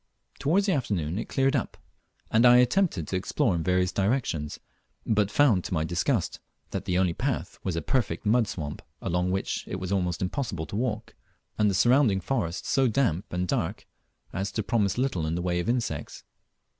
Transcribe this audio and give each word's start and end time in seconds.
Towards 0.39 0.65
the 0.65 0.71
afternoon 0.73 1.19
it 1.19 1.29
cleared 1.29 1.55
up, 1.55 1.77
and 2.31 2.43
I 2.43 2.57
attempted 2.57 3.07
to 3.07 3.15
explore 3.15 3.53
in 3.53 3.61
various 3.61 3.91
directions, 3.91 4.59
but 5.05 5.29
found 5.29 5.63
to 5.65 5.75
my 5.75 5.83
disgust 5.83 6.39
that 6.71 6.85
the 6.85 6.97
only 6.97 7.13
path 7.13 7.59
was 7.63 7.75
a 7.75 7.83
perfect 7.83 8.25
mud 8.25 8.47
swamp, 8.47 8.81
along 8.99 9.29
which 9.29 9.63
it 9.67 9.75
was 9.75 9.91
almost 9.91 10.23
impossible 10.23 10.65
to 10.65 10.75
walk, 10.75 11.13
and 11.59 11.69
the 11.69 11.75
surrounding 11.75 12.19
forest 12.19 12.65
so 12.65 12.87
damp 12.87 13.31
and 13.31 13.47
dark 13.47 13.85
as 14.33 14.51
to 14.53 14.63
promise 14.63 14.97
little 14.97 15.27
in 15.27 15.35
the 15.35 15.41
way 15.43 15.59
of 15.59 15.69
insects. 15.69 16.23